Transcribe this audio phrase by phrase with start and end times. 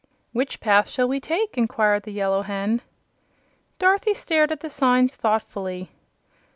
[0.33, 2.81] "Which path shall we take?" inquired the Yellow Hen.
[3.77, 5.91] Dorothy stared at the signs thoughtfully.